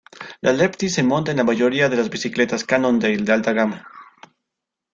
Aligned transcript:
La 0.41 0.51
Lefty 0.51 0.89
se 0.89 1.03
monta 1.03 1.29
en 1.29 1.37
la 1.37 1.43
mayoría 1.43 1.87
de 1.87 1.95
las 1.95 2.09
bicicletas 2.09 2.63
Cannondale 2.63 3.17
de 3.17 3.31
alta 3.31 3.53
gama. 3.53 3.85